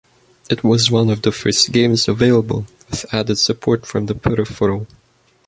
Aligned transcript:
It 0.49 0.63
was 0.63 0.89
one 0.89 1.11
of 1.11 1.21
the 1.21 1.31
first 1.31 1.71
games 1.71 2.07
available 2.07 2.65
with 2.89 3.05
added 3.13 3.35
support 3.37 3.85
from 3.85 4.07
the 4.07 4.15
peripheral. 4.15 4.87